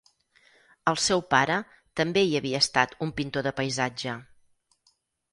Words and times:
El 0.91 0.95
seu 1.07 1.19
pare 1.33 1.57
també 2.01 2.23
hi 2.29 2.33
havia 2.39 2.61
estat 2.65 2.95
un 3.07 3.11
pintor 3.19 3.45
de 3.49 3.53
paisatge. 3.61 4.15